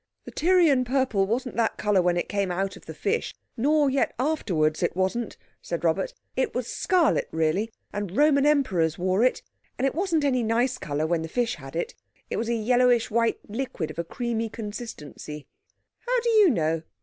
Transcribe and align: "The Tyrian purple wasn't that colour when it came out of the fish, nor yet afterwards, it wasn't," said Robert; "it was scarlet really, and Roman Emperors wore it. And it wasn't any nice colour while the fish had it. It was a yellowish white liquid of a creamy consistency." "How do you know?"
"The 0.25 0.31
Tyrian 0.31 0.83
purple 0.83 1.27
wasn't 1.27 1.55
that 1.57 1.77
colour 1.77 2.01
when 2.01 2.17
it 2.17 2.27
came 2.27 2.49
out 2.49 2.75
of 2.75 2.87
the 2.87 2.93
fish, 2.95 3.35
nor 3.55 3.87
yet 3.87 4.15
afterwards, 4.17 4.81
it 4.81 4.95
wasn't," 4.95 5.37
said 5.61 5.83
Robert; 5.83 6.15
"it 6.35 6.55
was 6.55 6.65
scarlet 6.65 7.27
really, 7.29 7.71
and 7.93 8.17
Roman 8.17 8.47
Emperors 8.47 8.97
wore 8.97 9.23
it. 9.23 9.43
And 9.77 9.85
it 9.85 9.93
wasn't 9.93 10.23
any 10.23 10.41
nice 10.41 10.79
colour 10.79 11.05
while 11.05 11.21
the 11.21 11.27
fish 11.27 11.53
had 11.57 11.75
it. 11.75 11.93
It 12.31 12.37
was 12.37 12.49
a 12.49 12.55
yellowish 12.55 13.11
white 13.11 13.41
liquid 13.47 13.91
of 13.91 13.99
a 13.99 14.03
creamy 14.03 14.49
consistency." 14.49 15.45
"How 16.07 16.19
do 16.21 16.29
you 16.31 16.49
know?" 16.49 16.81